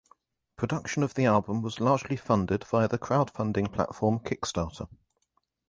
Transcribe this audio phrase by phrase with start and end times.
[0.55, 4.87] Production of the album was largely funded via the crowdfunding platform Kickstarter.